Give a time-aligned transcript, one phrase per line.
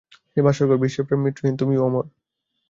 [0.33, 2.05] হে বাসরঘর, বিশ্বে প্রেম মৃত্যুহীন, তুমিও অমর।